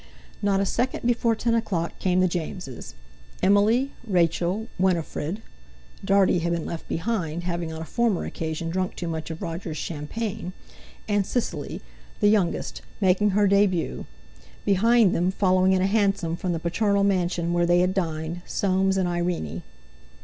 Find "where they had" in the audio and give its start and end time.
17.53-17.93